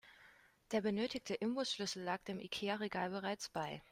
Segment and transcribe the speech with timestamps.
[0.71, 3.83] Der benötigte Imbusschlüssel lag dem Ikea-Regal bereits bei.